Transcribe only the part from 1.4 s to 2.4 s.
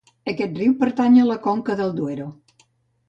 conca del Duero.